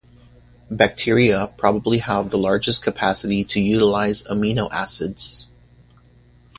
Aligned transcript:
Bacteria 0.71 1.45
probably 1.57 1.99
have 1.99 2.31
the 2.31 2.37
largest 2.39 2.81
capacity 2.81 3.43
to 3.43 3.61
utilize 3.61 4.23
amino 4.23 4.67
acids. 4.71 5.51